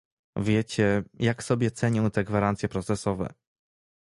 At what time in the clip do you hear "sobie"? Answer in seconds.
1.43-1.71